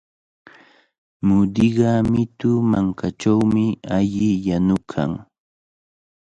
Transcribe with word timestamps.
Mutiqa 1.27 1.91
mitu 2.11 2.49
mankachawmi 2.71 3.65
alli 3.97 4.29
yanukan. 4.47 5.11